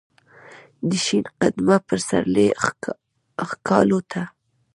[0.89, 2.47] دشین قدمه پسرلی
[3.47, 4.21] ښکالو ته،